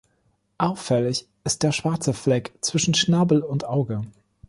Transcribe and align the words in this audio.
Auffällig 0.57 1.27
ist 1.43 1.61
der 1.61 1.71
schwarze 1.71 2.13
Fleck 2.15 2.55
zwischen 2.61 2.95
Schnabel 2.95 3.43
und 3.43 3.65
Auge. 3.65 4.01